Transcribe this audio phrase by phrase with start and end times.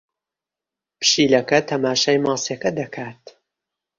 [0.99, 3.23] پشیلەکە تەماشای ماسییەکە دەکات.